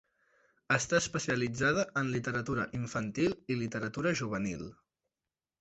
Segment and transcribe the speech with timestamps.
[0.75, 4.65] Està especialitzada en literatura infantil i literatura juvenil.